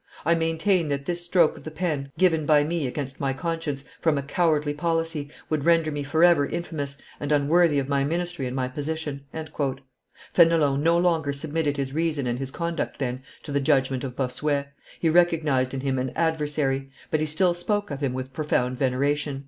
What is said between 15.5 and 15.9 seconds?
in